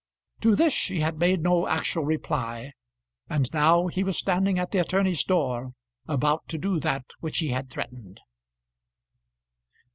To 0.39 0.55
this 0.55 0.73
she 0.73 1.01
had 1.01 1.19
made 1.19 1.43
no 1.43 1.67
actual 1.67 2.03
reply, 2.03 2.71
and 3.29 3.47
now 3.53 3.85
he 3.85 4.03
was 4.03 4.17
standing 4.17 4.57
at 4.57 4.71
the 4.71 4.79
attorney's 4.79 5.23
door 5.23 5.73
about 6.07 6.47
to 6.47 6.57
do 6.57 6.79
that 6.79 7.05
which 7.19 7.37
he 7.37 7.49
had 7.49 7.69
threatened. 7.69 8.19